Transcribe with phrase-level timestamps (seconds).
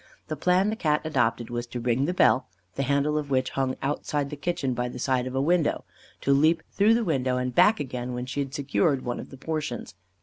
[0.29, 3.75] The plan the Cat adopted was to ring the bell, the handle of which hung
[3.83, 5.83] outside the kitchen by the side of a window,
[6.21, 9.37] to leap through the window, and back again when she had secured one of the
[9.37, 9.93] portions.